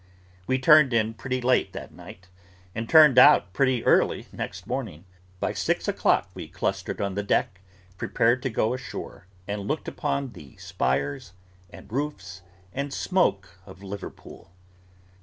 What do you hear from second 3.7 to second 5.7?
early next morning. By